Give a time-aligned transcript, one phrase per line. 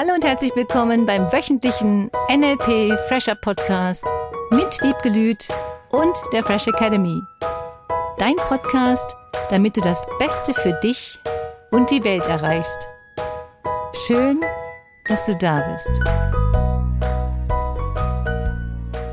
[0.00, 4.04] Hallo und herzlich willkommen beim wöchentlichen NLP Fresher Podcast
[4.52, 5.48] mit Wiebke Lüth
[5.90, 7.20] und der Fresh Academy.
[8.16, 9.16] Dein Podcast,
[9.50, 11.18] damit du das Beste für dich
[11.72, 12.86] und die Welt erreichst.
[14.06, 14.40] Schön,
[15.08, 15.90] dass du da bist.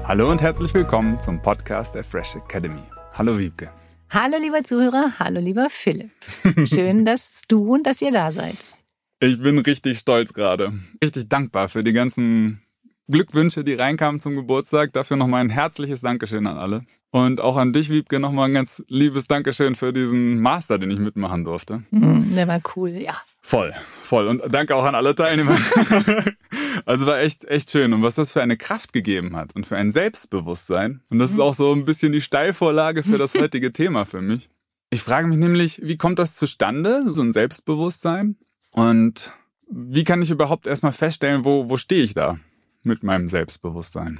[0.03, 2.83] Hallo und herzlich willkommen zum Podcast der Fresh Academy.
[3.13, 3.71] Hallo Wiebke.
[4.11, 6.11] Hallo lieber Zuhörer, hallo lieber Philipp.
[6.65, 8.57] Schön, dass du und dass ihr da seid.
[9.19, 10.73] Ich bin richtig stolz gerade.
[11.01, 12.61] Richtig dankbar für die ganzen
[13.07, 14.91] Glückwünsche, die reinkamen zum Geburtstag.
[14.91, 16.85] Dafür nochmal ein herzliches Dankeschön an alle.
[17.11, 20.99] Und auch an dich, Wiebke, nochmal ein ganz liebes Dankeschön für diesen Master, den ich
[20.99, 21.83] mitmachen durfte.
[21.91, 23.15] Mhm, der war cool, ja.
[23.41, 24.27] Voll, voll.
[24.27, 25.57] Und danke auch an alle Teilnehmer.
[26.85, 27.93] also war echt, echt schön.
[27.93, 31.01] Und was das für eine Kraft gegeben hat und für ein Selbstbewusstsein.
[31.09, 34.49] Und das ist auch so ein bisschen die Steilvorlage für das heutige Thema für mich.
[34.89, 38.35] Ich frage mich nämlich, wie kommt das zustande, so ein Selbstbewusstsein?
[38.75, 39.31] Und
[39.69, 42.37] wie kann ich überhaupt erstmal feststellen, wo, wo stehe ich da
[42.83, 44.19] mit meinem Selbstbewusstsein?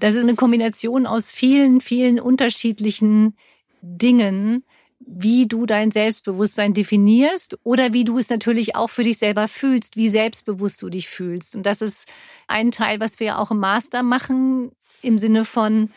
[0.00, 3.36] Das ist eine Kombination aus vielen, vielen unterschiedlichen
[3.80, 4.64] Dingen,
[4.98, 9.96] wie du dein Selbstbewusstsein definierst oder wie du es natürlich auch für dich selber fühlst,
[9.96, 11.56] wie selbstbewusst du dich fühlst.
[11.56, 12.06] Und das ist
[12.48, 15.90] ein Teil, was wir auch im Master machen, im Sinne von,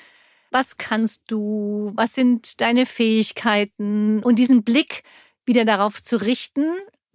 [0.52, 5.04] was kannst du, was sind deine Fähigkeiten und diesen Blick
[5.46, 6.66] wieder darauf zu richten,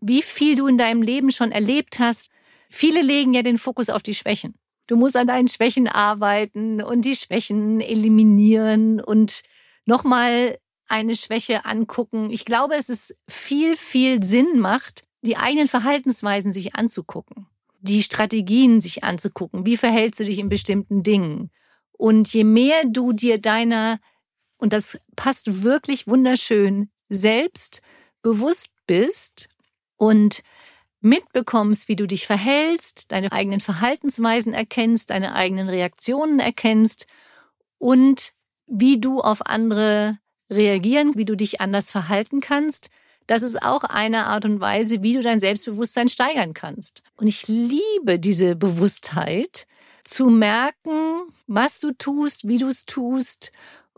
[0.01, 2.31] wie viel du in deinem Leben schon erlebt hast.
[2.71, 4.55] Viele legen ja den Fokus auf die Schwächen.
[4.87, 9.43] Du musst an deinen Schwächen arbeiten und die Schwächen eliminieren und
[9.85, 12.31] nochmal eine Schwäche angucken.
[12.31, 17.47] Ich glaube, dass es viel, viel Sinn macht, die eigenen Verhaltensweisen sich anzugucken,
[17.81, 19.67] die Strategien sich anzugucken.
[19.67, 21.51] Wie verhältst du dich in bestimmten Dingen?
[21.93, 23.99] Und je mehr du dir deiner,
[24.57, 27.83] und das passt wirklich wunderschön, selbst
[28.23, 29.49] bewusst bist
[29.99, 30.41] und
[31.01, 37.07] mitbekommst, wie du dich verhältst, deine eigenen Verhaltensweisen erkennst, deine eigenen Reaktionen erkennst
[37.77, 38.33] und
[38.67, 40.19] wie du auf andere
[40.51, 42.89] reagieren, wie du dich anders verhalten kannst.
[43.27, 47.03] Das ist auch eine Art und Weise, wie du dein Selbstbewusstsein steigern kannst.
[47.17, 49.67] Und ich liebe diese Bewusstheit,
[50.09, 53.53] zu merken, was du tust, wie du es tust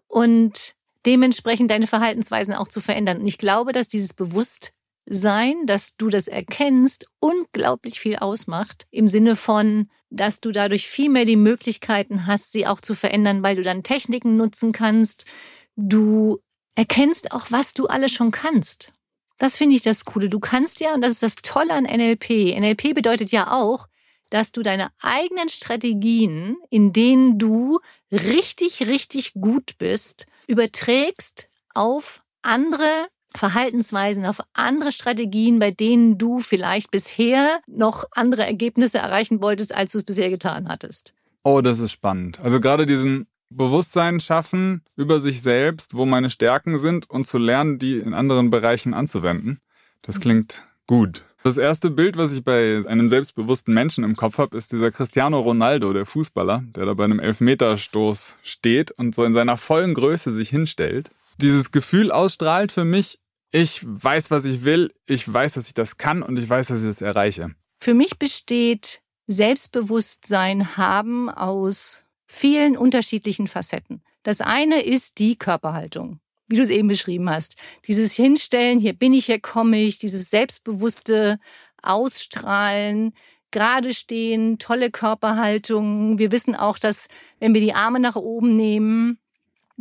[0.09, 0.75] und
[1.07, 3.21] dementsprechend deine Verhaltensweisen auch zu verändern.
[3.21, 4.73] Und ich glaube, dass dieses Bewusstsein
[5.13, 8.87] sein, dass du das erkennst, unglaublich viel ausmacht.
[8.93, 13.43] Im Sinne von, dass du dadurch viel mehr die Möglichkeiten hast, sie auch zu verändern,
[13.43, 15.27] weil du dann Techniken nutzen kannst.
[15.75, 16.39] Du
[16.77, 18.93] erkennst auch, was du alles schon kannst.
[19.39, 20.29] Das finde ich das Coole.
[20.29, 22.57] Du kannst ja, und das ist das Tolle an NLP.
[22.57, 23.89] NLP bedeutet ja auch,
[24.31, 27.81] dass du deine eigenen Strategien, in denen du
[28.13, 36.91] richtig, richtig gut bist, überträgst auf andere Verhaltensweisen, auf andere Strategien, bei denen du vielleicht
[36.91, 41.15] bisher noch andere Ergebnisse erreichen wolltest, als du es bisher getan hattest.
[41.43, 42.41] Oh, das ist spannend.
[42.41, 47.79] Also gerade diesen Bewusstsein schaffen über sich selbst, wo meine Stärken sind und zu lernen,
[47.79, 49.61] die in anderen Bereichen anzuwenden.
[50.03, 50.21] Das mhm.
[50.21, 51.25] klingt gut.
[51.43, 55.41] Das erste Bild, was ich bei einem selbstbewussten Menschen im Kopf habe, ist dieser Cristiano
[55.41, 60.33] Ronaldo, der Fußballer, der da bei einem Elfmeterstoß steht und so in seiner vollen Größe
[60.33, 63.19] sich hinstellt dieses Gefühl ausstrahlt für mich,
[63.53, 66.81] ich weiß, was ich will, ich weiß, dass ich das kann und ich weiß, dass
[66.81, 67.55] ich das erreiche.
[67.81, 74.03] Für mich besteht Selbstbewusstsein haben aus vielen unterschiedlichen Facetten.
[74.23, 77.57] Das eine ist die Körperhaltung, wie du es eben beschrieben hast.
[77.87, 81.39] Dieses Hinstellen, hier bin ich, hier komme ich, dieses selbstbewusste
[81.81, 83.15] Ausstrahlen,
[83.53, 86.19] gerade stehen, tolle Körperhaltung.
[86.19, 87.09] Wir wissen auch, dass
[87.39, 89.20] wenn wir die Arme nach oben nehmen,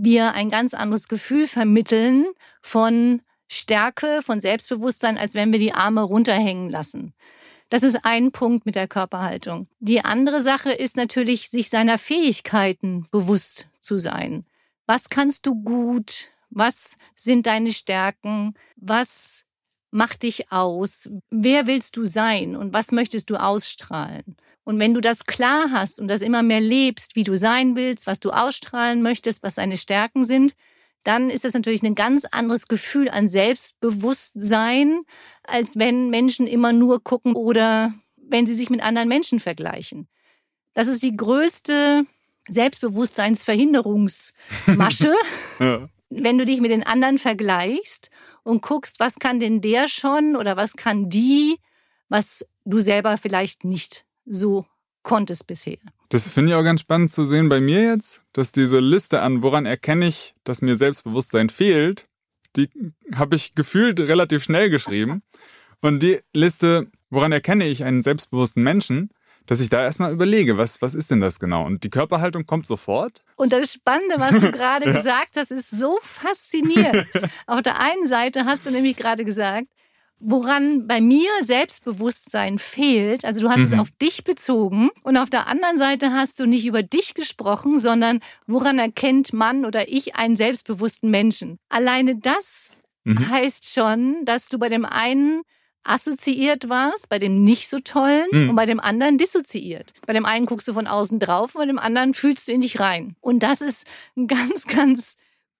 [0.01, 2.25] wir ein ganz anderes Gefühl vermitteln
[2.61, 7.13] von Stärke, von Selbstbewusstsein, als wenn wir die Arme runterhängen lassen.
[7.69, 9.67] Das ist ein Punkt mit der Körperhaltung.
[9.79, 14.45] Die andere Sache ist natürlich, sich seiner Fähigkeiten bewusst zu sein.
[14.87, 16.29] Was kannst du gut?
[16.49, 18.55] Was sind deine Stärken?
[18.75, 19.45] Was
[19.91, 21.09] macht dich aus?
[21.29, 24.35] Wer willst du sein und was möchtest du ausstrahlen?
[24.69, 28.05] Und wenn du das klar hast und das immer mehr lebst, wie du sein willst,
[28.05, 30.53] was du ausstrahlen möchtest, was deine Stärken sind,
[31.01, 35.01] dann ist das natürlich ein ganz anderes Gefühl an Selbstbewusstsein,
[35.41, 40.07] als wenn Menschen immer nur gucken oder wenn sie sich mit anderen Menschen vergleichen.
[40.75, 42.05] Das ist die größte
[42.47, 45.15] Selbstbewusstseinsverhinderungsmasche,
[45.59, 45.89] ja.
[46.11, 48.11] wenn du dich mit den anderen vergleichst
[48.43, 51.57] und guckst, was kann denn der schon oder was kann die,
[52.07, 54.65] was du selber vielleicht nicht so
[55.03, 55.77] konntest bisher.
[56.09, 59.43] Das finde ich auch ganz spannend zu sehen bei mir jetzt, dass diese Liste an,
[59.43, 62.07] woran erkenne ich, dass mir Selbstbewusstsein fehlt,
[62.55, 62.69] die
[63.15, 65.21] habe ich gefühlt relativ schnell geschrieben.
[65.81, 69.09] Und die Liste woran erkenne ich einen selbstbewussten Menschen?
[69.45, 71.65] Dass ich da erstmal überlege, was, was ist denn das genau?
[71.65, 73.23] Und die Körperhaltung kommt sofort.
[73.35, 74.91] Und das Spannende, was du gerade ja.
[74.91, 77.07] gesagt hast, ist so faszinierend.
[77.47, 79.67] Auf der einen Seite hast du nämlich gerade gesagt,
[80.19, 83.25] woran bei mir Selbstbewusstsein fehlt.
[83.25, 83.63] Also du hast mhm.
[83.65, 87.77] es auf dich bezogen und auf der anderen Seite hast du nicht über dich gesprochen,
[87.77, 91.57] sondern woran erkennt man oder ich einen selbstbewussten Menschen.
[91.69, 92.71] Alleine das
[93.05, 93.29] mhm.
[93.29, 95.41] heißt schon, dass du bei dem einen
[95.83, 98.49] assoziiert warst, bei dem nicht so tollen mhm.
[98.49, 99.93] und bei dem anderen dissoziiert.
[100.05, 102.61] Bei dem einen guckst du von außen drauf und bei dem anderen fühlst du in
[102.61, 103.15] dich rein.
[103.21, 103.87] Und das ist
[104.17, 105.15] ein ganz, ganz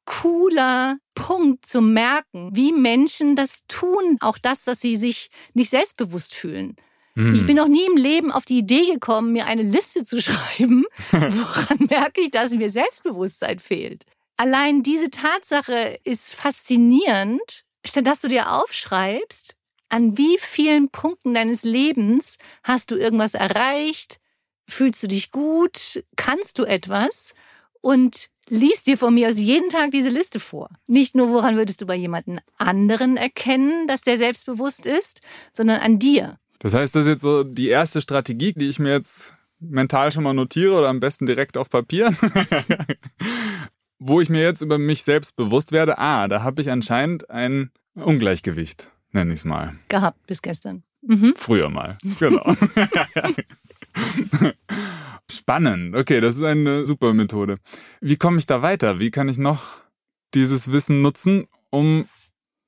[0.10, 4.18] cooler Punkt zu merken, wie Menschen das tun.
[4.22, 6.76] Auch das, dass sie sich nicht selbstbewusst fühlen.
[7.14, 7.36] Hm.
[7.36, 10.86] Ich bin noch nie im Leben auf die Idee gekommen, mir eine Liste zu schreiben.
[11.12, 14.04] Woran merke ich, dass mir Selbstbewusstsein fehlt?
[14.36, 19.56] Allein diese Tatsache ist faszinierend, statt dass du dir aufschreibst,
[19.90, 24.18] an wie vielen Punkten deines Lebens hast du irgendwas erreicht,
[24.68, 27.36] fühlst du dich gut, kannst du etwas
[27.82, 30.70] und liest dir von mir aus jeden Tag diese Liste vor.
[30.88, 36.00] Nicht nur, woran würdest du bei jemandem anderen erkennen, dass der selbstbewusst ist, sondern an
[36.00, 36.38] dir.
[36.60, 40.24] Das heißt, das ist jetzt so die erste Strategie, die ich mir jetzt mental schon
[40.24, 42.14] mal notiere oder am besten direkt auf Papier.
[44.00, 47.72] Wo ich mir jetzt über mich selbst bewusst werde, ah, da habe ich anscheinend ein
[47.96, 49.76] Ungleichgewicht, nenne ich es mal.
[49.90, 50.84] Gehabt bis gestern.
[51.02, 51.34] Mhm.
[51.38, 52.44] Früher mal, genau.
[55.32, 55.96] Spannend.
[55.96, 57.58] Okay, das ist eine super Methode.
[58.02, 59.00] Wie komme ich da weiter?
[59.00, 59.78] Wie kann ich noch
[60.34, 62.06] dieses Wissen nutzen, um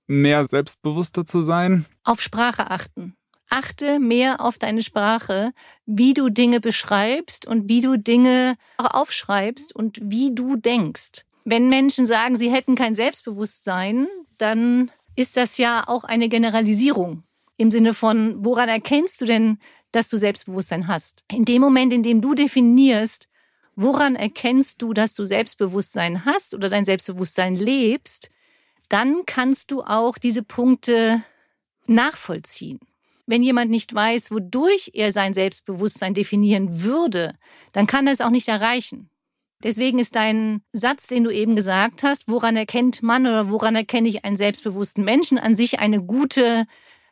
[0.07, 1.85] mehr selbstbewusster zu sein?
[2.03, 3.15] Auf Sprache achten.
[3.49, 5.51] Achte mehr auf deine Sprache,
[5.85, 11.25] wie du Dinge beschreibst und wie du Dinge auch aufschreibst und wie du denkst.
[11.43, 17.23] Wenn Menschen sagen, sie hätten kein Selbstbewusstsein, dann ist das ja auch eine Generalisierung.
[17.57, 19.59] Im Sinne von, woran erkennst du denn,
[19.91, 21.23] dass du Selbstbewusstsein hast?
[21.31, 23.27] In dem Moment, in dem du definierst,
[23.75, 28.29] woran erkennst du, dass du Selbstbewusstsein hast oder dein Selbstbewusstsein lebst,
[28.89, 31.23] dann kannst du auch diese Punkte
[31.87, 32.79] nachvollziehen.
[33.25, 37.35] Wenn jemand nicht weiß, wodurch er sein Selbstbewusstsein definieren würde,
[37.71, 39.09] dann kann er es auch nicht erreichen.
[39.63, 44.09] Deswegen ist dein Satz, den du eben gesagt hast, woran erkennt man oder woran erkenne
[44.09, 46.65] ich einen selbstbewussten Menschen, an sich eine gute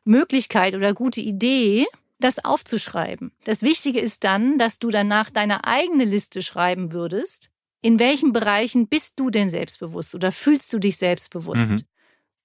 [0.03, 1.85] Möglichkeit oder gute Idee,
[2.19, 3.31] das aufzuschreiben.
[3.43, 7.49] Das Wichtige ist dann, dass du danach deine eigene Liste schreiben würdest.
[7.81, 11.71] In welchen Bereichen bist du denn selbstbewusst oder fühlst du dich selbstbewusst?
[11.71, 11.83] Mhm.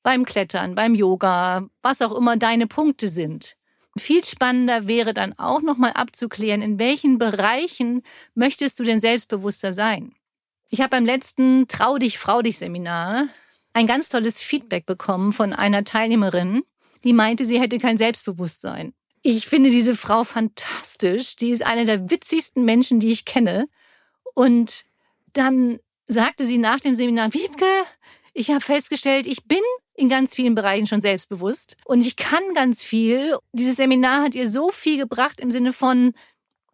[0.03, 3.57] Beim Klettern, beim Yoga, was auch immer deine Punkte sind.
[3.97, 8.03] Viel spannender wäre dann auch nochmal abzuklären, in welchen Bereichen
[8.35, 10.15] möchtest du denn selbstbewusster sein?
[10.69, 13.29] Ich habe beim letzten Trau dich, Frau dich Seminar
[13.75, 16.63] ein ganz tolles Feedback bekommen von einer Teilnehmerin,
[17.03, 18.95] die meinte, sie hätte kein Selbstbewusstsein.
[19.27, 21.37] Ich finde diese Frau fantastisch.
[21.37, 23.71] Die ist eine der witzigsten Menschen, die ich kenne.
[24.35, 24.85] Und
[25.33, 27.65] dann sagte sie nach dem Seminar, Wiebke,
[28.35, 29.63] ich habe festgestellt, ich bin
[29.95, 33.35] in ganz vielen Bereichen schon selbstbewusst und ich kann ganz viel.
[33.53, 36.13] Dieses Seminar hat ihr so viel gebracht im Sinne von,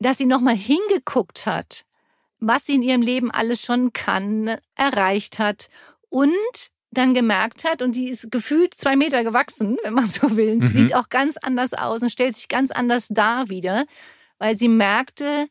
[0.01, 1.85] dass sie nochmal hingeguckt hat,
[2.41, 5.69] was sie in ihrem Leben alles schon kann, erreicht hat
[6.09, 6.35] und
[6.91, 10.61] dann gemerkt hat, und die ist gefühlt zwei Meter gewachsen, wenn man so will, mhm.
[10.61, 13.85] sieht auch ganz anders aus und stellt sich ganz anders dar wieder,
[14.39, 15.47] weil sie merkte,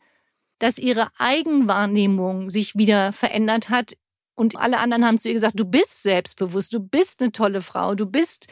[0.60, 3.96] dass ihre Eigenwahrnehmung sich wieder verändert hat.
[4.36, 7.96] Und alle anderen haben zu ihr gesagt, du bist selbstbewusst, du bist eine tolle Frau,
[7.96, 8.48] du bist,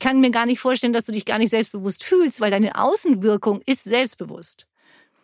[0.00, 3.60] kann mir gar nicht vorstellen, dass du dich gar nicht selbstbewusst fühlst, weil deine Außenwirkung
[3.66, 4.66] ist selbstbewusst.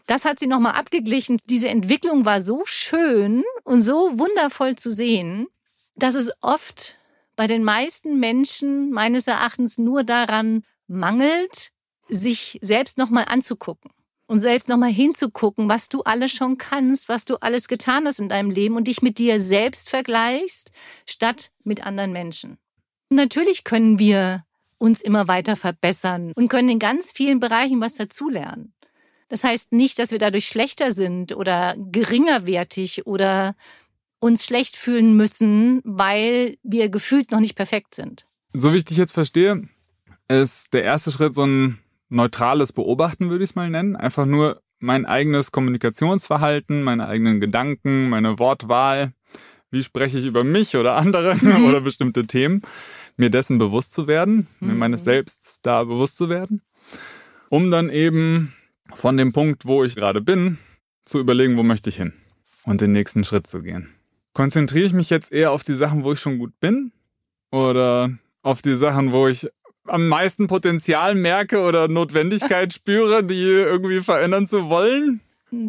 [0.07, 1.39] Das hat sie nochmal abgeglichen.
[1.49, 5.47] Diese Entwicklung war so schön und so wundervoll zu sehen
[5.99, 6.97] dass es oft
[7.37, 11.71] bei den meisten Menschen meines Erachtens nur daran mangelt,
[12.09, 13.91] sich selbst nochmal anzugucken
[14.27, 18.29] und selbst nochmal hinzugucken, was du alles schon kannst, was du alles getan hast in
[18.29, 20.73] deinem Leben und dich mit dir selbst vergleichst,
[21.07, 22.59] statt mit anderen Menschen.
[23.11, 24.45] natürlich können wir
[24.79, 28.75] uns immer weiter verbessern und können in ganz vielen Bereichen was dazulernen.
[29.29, 33.57] Das heißt nicht, dass wir dadurch schlechter sind oder geringerwertig oder
[34.21, 38.27] uns schlecht fühlen müssen, weil wir gefühlt noch nicht perfekt sind.
[38.53, 39.63] So wie ich dich jetzt verstehe,
[40.29, 43.97] ist der erste Schritt so ein neutrales Beobachten, würde ich es mal nennen.
[43.97, 49.13] Einfach nur mein eigenes Kommunikationsverhalten, meine eigenen Gedanken, meine Wortwahl.
[49.71, 51.65] Wie spreche ich über mich oder andere mhm.
[51.69, 52.63] oder bestimmte Themen?
[53.17, 54.69] Mir dessen bewusst zu werden, mhm.
[54.69, 56.63] mir meines Selbst da bewusst zu werden,
[57.49, 58.55] um dann eben
[58.95, 60.59] von dem Punkt, wo ich gerade bin,
[61.05, 62.13] zu überlegen, wo möchte ich hin
[62.65, 63.98] und den nächsten Schritt zu gehen.
[64.39, 66.93] Konzentriere ich mich jetzt eher auf die Sachen, wo ich schon gut bin?
[67.51, 68.11] Oder
[68.43, 69.49] auf die Sachen, wo ich
[69.85, 75.21] am meisten Potenzial merke oder Notwendigkeit spüre, die irgendwie verändern zu wollen?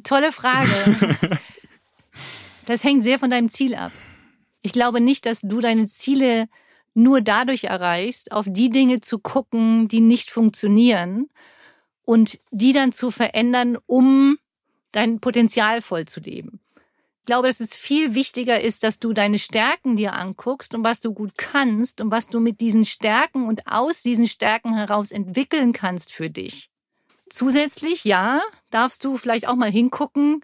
[0.04, 0.70] Tolle Frage.
[2.68, 3.92] Das hängt sehr von deinem Ziel ab.
[4.62, 6.48] Ich glaube nicht, dass du deine Ziele
[6.94, 11.30] nur dadurch erreichst, auf die Dinge zu gucken, die nicht funktionieren
[12.06, 14.38] und die dann zu verändern, um
[14.92, 16.60] dein Potenzial voll zu leben.
[17.22, 21.00] Ich glaube, dass es viel wichtiger ist, dass du deine Stärken dir anguckst und was
[21.00, 25.72] du gut kannst und was du mit diesen Stärken und aus diesen Stärken heraus entwickeln
[25.74, 26.70] kannst für dich.
[27.30, 30.42] Zusätzlich, ja, darfst du vielleicht auch mal hingucken,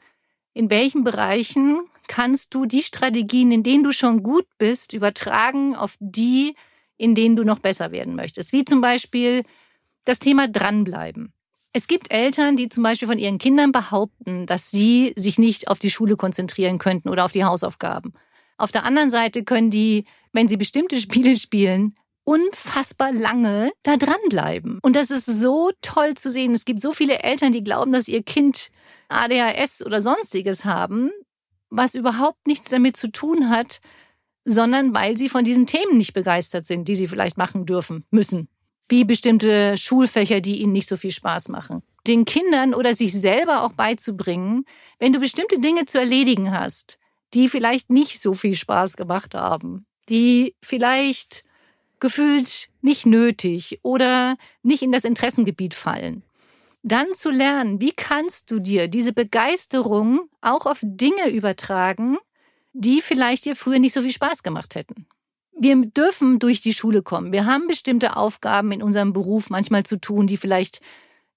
[0.54, 5.96] in welchen Bereichen kannst du die Strategien, in denen du schon gut bist, übertragen auf
[6.00, 6.56] die,
[6.98, 8.54] in denen du noch besser werden möchtest.
[8.54, 9.44] Wie zum Beispiel
[10.06, 11.34] das Thema dranbleiben.
[11.76, 15.78] Es gibt Eltern, die zum Beispiel von ihren Kindern behaupten, dass sie sich nicht auf
[15.78, 18.14] die Schule konzentrieren könnten oder auf die Hausaufgaben.
[18.58, 24.80] Auf der anderen Seite können die, wenn sie bestimmte Spiele spielen, unfassbar lange da dranbleiben.
[24.84, 26.54] Und das ist so toll zu sehen.
[26.54, 28.70] Es gibt so viele Eltern, die glauben, dass ihr Kind
[29.10, 31.12] ADHS oder sonstiges haben,
[31.70, 33.82] was überhaupt nichts damit zu tun hat,
[34.46, 38.48] sondern weil sie von diesen Themen nicht begeistert sind, die sie vielleicht machen dürfen, müssen
[38.90, 41.82] wie bestimmte Schulfächer, die ihnen nicht so viel Spaß machen.
[42.08, 44.66] Den Kindern oder sich selber auch beizubringen,
[45.00, 47.00] wenn du bestimmte Dinge zu erledigen hast,
[47.34, 51.44] die vielleicht nicht so viel Spaß gemacht haben, die vielleicht
[52.00, 56.24] gefühlt nicht nötig oder nicht in das Interessengebiet fallen.
[56.84, 62.18] Dann zu lernen, wie kannst du dir diese Begeisterung auch auf Dinge übertragen,
[62.74, 65.08] die vielleicht dir früher nicht so viel Spaß gemacht hätten
[65.58, 67.32] wir dürfen durch die Schule kommen.
[67.32, 70.82] Wir haben bestimmte Aufgaben in unserem Beruf manchmal zu tun, die vielleicht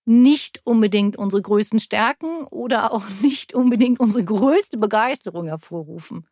[0.05, 6.27] nicht unbedingt unsere größten Stärken oder auch nicht unbedingt unsere größte Begeisterung hervorrufen.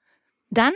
[0.51, 0.73] Dann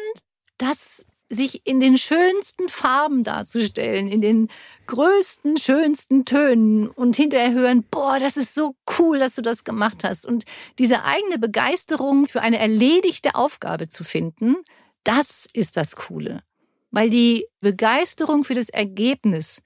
[0.58, 4.48] das sich in den schönsten Farben darzustellen, in den
[4.86, 10.02] größten, schönsten Tönen und hinterher hören, boah, das ist so cool, dass du das gemacht
[10.02, 10.26] hast.
[10.26, 10.44] Und
[10.80, 14.56] diese eigene Begeisterung für eine erledigte Aufgabe zu finden,
[15.04, 16.42] das ist das Coole
[16.90, 19.62] weil die Begeisterung für das Ergebnis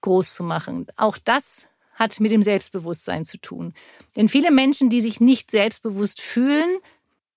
[0.00, 3.74] groß zu machen, auch das hat mit dem Selbstbewusstsein zu tun.
[4.16, 6.78] Denn viele Menschen, die sich nicht selbstbewusst fühlen,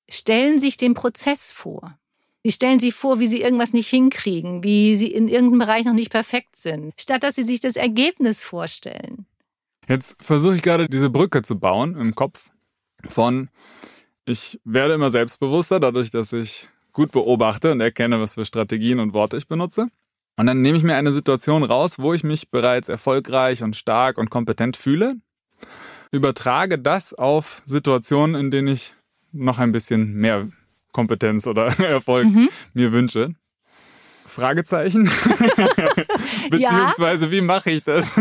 [0.09, 1.97] stellen sich den Prozess vor.
[2.43, 5.93] Sie stellen sich vor, wie sie irgendwas nicht hinkriegen, wie sie in irgendeinem Bereich noch
[5.93, 9.25] nicht perfekt sind, statt dass sie sich das Ergebnis vorstellen.
[9.87, 12.51] Jetzt versuche ich gerade diese Brücke zu bauen im Kopf
[13.07, 13.49] von,
[14.25, 19.13] ich werde immer selbstbewusster dadurch, dass ich gut beobachte und erkenne, was für Strategien und
[19.13, 19.87] Worte ich benutze.
[20.37, 24.17] Und dann nehme ich mir eine Situation raus, wo ich mich bereits erfolgreich und stark
[24.17, 25.15] und kompetent fühle,
[26.11, 28.93] übertrage das auf Situationen, in denen ich
[29.33, 30.47] noch ein bisschen mehr
[30.93, 32.49] Kompetenz oder Erfolg mhm.
[32.73, 33.35] mir wünsche.
[34.25, 35.03] Fragezeichen?
[36.49, 38.13] Beziehungsweise, wie mache ich das?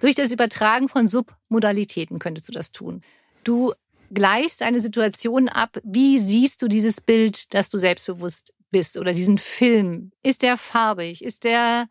[0.00, 3.02] Durch das Übertragen von Submodalitäten könntest du das tun.
[3.42, 3.72] Du
[4.14, 5.78] gleichst eine Situation ab.
[5.84, 10.12] Wie siehst du dieses Bild, dass du selbstbewusst bist oder diesen Film?
[10.22, 11.22] Ist der farbig?
[11.22, 11.88] Ist der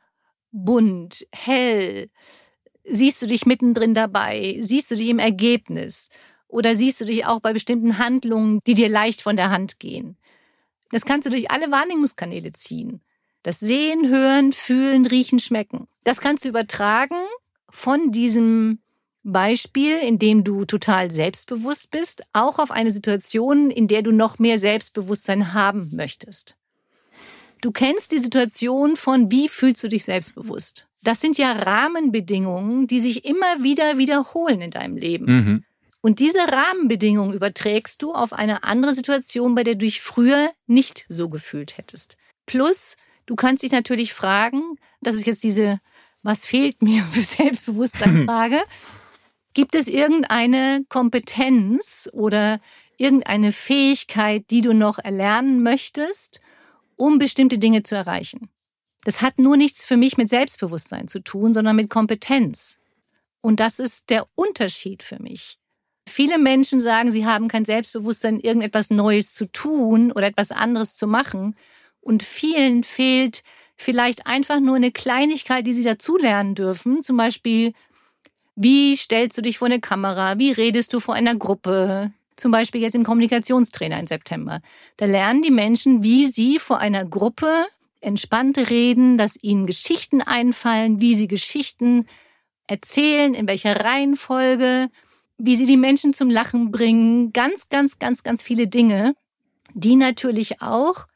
[0.51, 2.09] bunt, hell?
[2.83, 4.57] Siehst du dich mittendrin dabei?
[4.59, 6.09] Siehst du dich im Ergebnis?
[6.47, 10.17] Oder siehst du dich auch bei bestimmten Handlungen, die dir leicht von der Hand gehen?
[10.91, 13.01] Das kannst du durch alle Wahrnehmungskanäle ziehen.
[13.41, 15.87] Das Sehen, Hören, Fühlen, Riechen, Schmecken.
[16.03, 17.17] Das kannst du übertragen
[17.69, 18.82] von diesem
[19.23, 24.37] Beispiel, in dem du total selbstbewusst bist, auch auf eine Situation, in der du noch
[24.37, 26.55] mehr Selbstbewusstsein haben möchtest.
[27.61, 30.87] Du kennst die Situation von, wie fühlst du dich selbstbewusst?
[31.01, 35.25] Das sind ja Rahmenbedingungen, die sich immer wieder wiederholen in deinem Leben.
[35.25, 35.63] Mhm.
[36.01, 41.05] Und diese Rahmenbedingungen überträgst du auf eine andere Situation, bei der du dich früher nicht
[41.07, 42.17] so gefühlt hättest.
[42.45, 45.79] Plus, du kannst dich natürlich fragen, das ist jetzt diese
[46.21, 48.61] Was fehlt mir für Selbstbewusstsein Frage.
[49.53, 52.59] Gibt es irgendeine Kompetenz oder
[52.97, 56.41] irgendeine Fähigkeit, die du noch erlernen möchtest,
[56.95, 58.49] um bestimmte Dinge zu erreichen?
[59.03, 62.79] Das hat nur nichts für mich mit Selbstbewusstsein zu tun, sondern mit Kompetenz.
[63.41, 65.59] Und das ist der Unterschied für mich.
[66.07, 71.07] Viele Menschen sagen, sie haben kein Selbstbewusstsein, irgendetwas Neues zu tun oder etwas anderes zu
[71.07, 71.55] machen.
[71.99, 73.43] Und vielen fehlt
[73.75, 77.03] vielleicht einfach nur eine Kleinigkeit, die sie dazulernen dürfen.
[77.03, 77.73] Zum Beispiel
[78.55, 80.37] wie stellst du dich vor eine Kamera?
[80.37, 82.11] Wie redest du vor einer Gruppe?
[82.35, 84.61] Zum Beispiel jetzt im Kommunikationstrainer im September.
[84.97, 87.65] Da lernen die Menschen, wie sie vor einer Gruppe
[88.01, 92.05] entspannt reden, dass ihnen Geschichten einfallen, wie sie Geschichten
[92.67, 94.89] erzählen, in welcher Reihenfolge,
[95.37, 97.33] wie sie die Menschen zum Lachen bringen.
[97.33, 99.15] Ganz, ganz, ganz, ganz viele Dinge,
[99.73, 101.07] die natürlich auch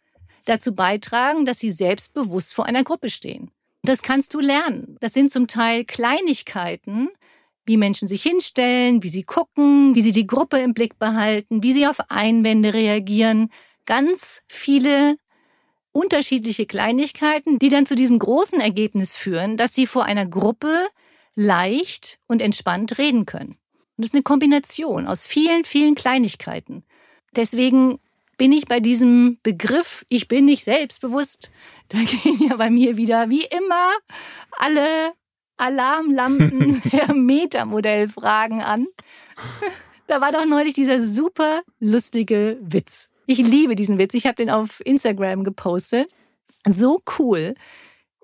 [0.45, 3.51] dazu beitragen, dass sie selbstbewusst vor einer Gruppe stehen.
[3.83, 4.97] Das kannst du lernen.
[4.99, 7.09] Das sind zum Teil Kleinigkeiten,
[7.67, 11.73] wie Menschen sich hinstellen, wie sie gucken, wie sie die Gruppe im Blick behalten, wie
[11.73, 13.49] sie auf Einwände reagieren.
[13.85, 15.17] Ganz viele
[15.91, 20.87] unterschiedliche Kleinigkeiten, die dann zu diesem großen Ergebnis führen, dass sie vor einer Gruppe
[21.35, 23.51] leicht und entspannt reden können.
[23.51, 26.83] Und das ist eine Kombination aus vielen, vielen Kleinigkeiten.
[27.35, 27.99] Deswegen
[28.37, 31.51] bin ich bei diesem Begriff, ich bin nicht selbstbewusst,
[31.89, 33.91] da gehen ja bei mir wieder wie immer
[34.51, 35.13] alle
[35.57, 38.87] Alarmlampen der Metamodellfragen an.
[40.07, 43.09] Da war doch neulich dieser super lustige Witz.
[43.25, 44.13] Ich liebe diesen Witz.
[44.13, 46.13] Ich habe den auf Instagram gepostet.
[46.65, 47.55] So cool.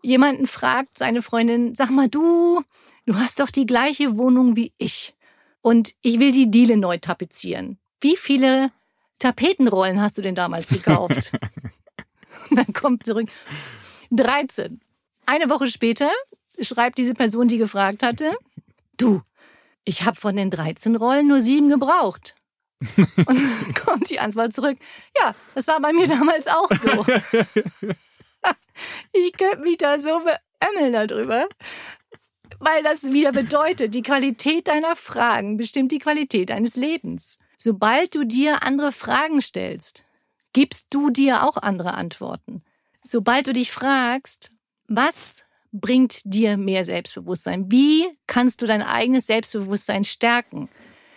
[0.01, 2.61] Jemanden fragt seine Freundin, sag mal du,
[3.05, 5.13] du hast doch die gleiche Wohnung wie ich.
[5.61, 7.79] Und ich will die Diele neu tapezieren.
[8.01, 8.71] Wie viele
[9.19, 11.31] Tapetenrollen hast du denn damals gekauft?
[12.49, 13.29] Und dann kommt zurück
[14.11, 14.81] 13.
[15.25, 16.09] Eine Woche später
[16.61, 18.35] schreibt diese Person, die gefragt hatte,
[18.97, 19.21] du,
[19.85, 22.35] ich habe von den 13 Rollen nur sieben gebraucht.
[22.97, 24.77] Und dann kommt die Antwort zurück,
[25.19, 27.05] ja, das war bei mir damals auch so.
[29.13, 31.47] ich könnte mich da so beömmeln darüber.
[32.59, 37.39] Weil das wieder bedeutet, die Qualität deiner Fragen bestimmt die Qualität deines Lebens.
[37.57, 40.05] Sobald du dir andere Fragen stellst,
[40.53, 42.63] gibst du dir auch andere Antworten.
[43.01, 44.51] Sobald du dich fragst,
[44.87, 45.42] was
[45.73, 47.69] bringt dir mehr Selbstbewusstsein?
[47.69, 50.69] Wie kannst du dein eigenes Selbstbewusstsein stärken?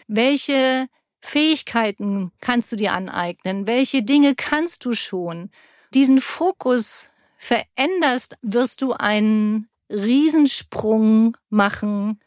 [0.08, 0.88] Welche
[1.20, 3.66] Fähigkeiten kannst du dir aneignen?
[3.66, 5.50] Welche Dinge kannst du schon?
[5.94, 12.20] Diesen Fokus veränderst, wirst du einen Riesensprung machen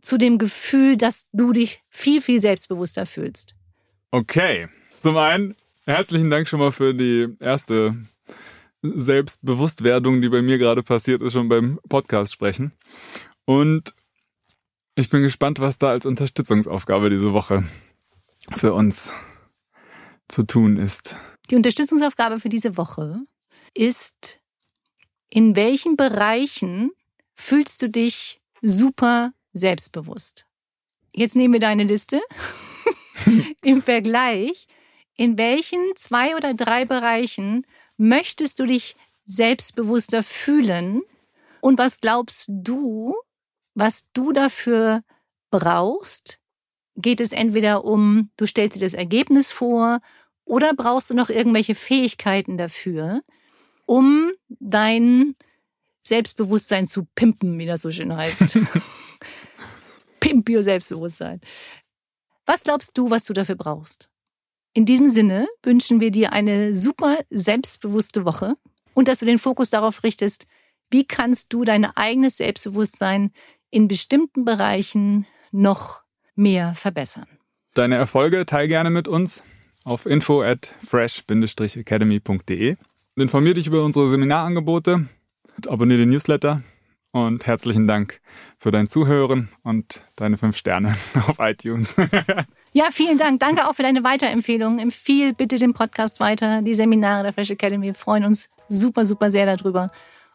[0.00, 3.54] zu dem Gefühl, dass du dich viel, viel selbstbewusster fühlst.
[4.10, 4.68] Okay.
[5.00, 5.56] Zum einen,
[5.86, 7.96] herzlichen Dank schon mal für die erste
[8.82, 12.72] Selbstbewusstwerdung, die bei mir gerade passiert ist, schon beim Podcast sprechen.
[13.44, 13.94] Und
[14.94, 17.64] ich bin gespannt, was da als Unterstützungsaufgabe diese Woche
[18.56, 19.12] für uns
[20.28, 21.16] zu tun ist.
[21.50, 23.20] Die Unterstützungsaufgabe für diese Woche
[23.74, 24.40] ist,
[25.28, 26.90] in welchen Bereichen
[27.34, 30.46] fühlst du dich super selbstbewusst?
[31.14, 32.20] Jetzt nehmen wir deine Liste
[33.62, 34.66] im Vergleich,
[35.16, 37.66] in welchen zwei oder drei Bereichen
[38.00, 41.02] möchtest du dich selbstbewusster fühlen
[41.60, 43.14] und was glaubst du,
[43.74, 45.02] was du dafür
[45.50, 46.40] brauchst?
[46.96, 50.00] Geht es entweder um, du stellst dir das Ergebnis vor
[50.44, 53.22] oder brauchst du noch irgendwelche Fähigkeiten dafür,
[53.86, 55.36] um dein
[56.02, 58.58] Selbstbewusstsein zu pimpen, wie das so schön heißt.
[60.20, 61.40] Pimp your Selbstbewusstsein.
[62.46, 64.09] Was glaubst du, was du dafür brauchst?
[64.72, 68.54] In diesem Sinne wünschen wir dir eine super selbstbewusste Woche
[68.94, 70.46] und dass du den Fokus darauf richtest,
[70.90, 73.32] wie kannst du dein eigenes Selbstbewusstsein
[73.70, 76.02] in bestimmten Bereichen noch
[76.34, 77.26] mehr verbessern.
[77.74, 79.42] Deine Erfolge teil gerne mit uns
[79.84, 82.76] auf info at fresh-academy.de.
[83.16, 85.08] Informier dich über unsere Seminarangebote,
[85.66, 86.62] abonniere den Newsletter
[87.12, 88.20] und herzlichen Dank
[88.56, 91.96] für dein Zuhören und deine fünf Sterne auf iTunes.
[92.72, 93.40] ja, vielen Dank.
[93.40, 94.78] Danke auch für deine Weiterempfehlung.
[94.78, 97.86] Empfiehl bitte den Podcast weiter, die Seminare der Fresh Academy.
[97.86, 99.90] Wir freuen uns super, super sehr darüber.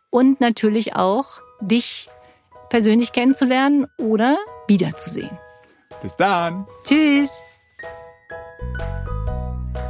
[0.10, 2.10] Und natürlich auch, dich
[2.70, 5.38] persönlich kennenzulernen oder wiederzusehen.
[6.02, 6.66] Bis dann.
[6.84, 7.32] Tschüss.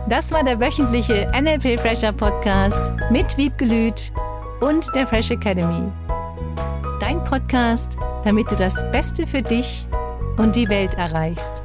[0.08, 4.12] Das war der wöchentliche NLP Fresher Podcast mit Wiebgelüt
[4.62, 5.92] und der Fresh Academy
[7.06, 9.86] dein Podcast, damit du das Beste für dich
[10.38, 11.65] und die Welt erreichst.